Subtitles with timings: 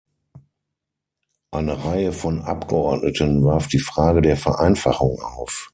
[1.51, 5.69] Eine Reihe von Abgeordneten warf die Frage der Vereinfachung auf.